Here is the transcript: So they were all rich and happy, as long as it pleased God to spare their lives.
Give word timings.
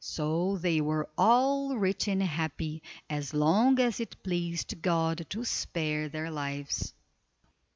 So 0.03 0.57
they 0.57 0.81
were 0.81 1.07
all 1.15 1.77
rich 1.77 2.07
and 2.07 2.23
happy, 2.23 2.81
as 3.07 3.35
long 3.35 3.77
as 3.79 3.99
it 3.99 4.23
pleased 4.23 4.81
God 4.81 5.27
to 5.29 5.45
spare 5.45 6.09
their 6.09 6.31
lives. 6.31 6.95